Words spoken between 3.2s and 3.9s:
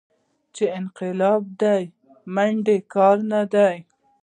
نه دى.